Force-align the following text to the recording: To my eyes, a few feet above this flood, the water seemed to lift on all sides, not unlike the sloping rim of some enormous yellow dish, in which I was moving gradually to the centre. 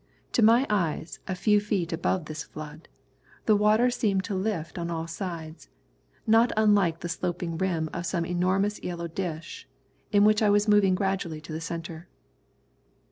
To 0.31 0.41
my 0.41 0.65
eyes, 0.67 1.19
a 1.27 1.35
few 1.35 1.59
feet 1.59 1.93
above 1.93 2.25
this 2.25 2.41
flood, 2.41 2.87
the 3.45 3.55
water 3.55 3.91
seemed 3.91 4.23
to 4.23 4.33
lift 4.33 4.79
on 4.79 4.89
all 4.89 5.05
sides, 5.05 5.69
not 6.25 6.51
unlike 6.57 7.01
the 7.01 7.07
sloping 7.07 7.55
rim 7.55 7.87
of 7.93 8.07
some 8.07 8.25
enormous 8.25 8.81
yellow 8.81 9.07
dish, 9.07 9.67
in 10.11 10.23
which 10.23 10.41
I 10.41 10.49
was 10.49 10.67
moving 10.67 10.95
gradually 10.95 11.39
to 11.41 11.53
the 11.53 11.61
centre. 11.61 12.07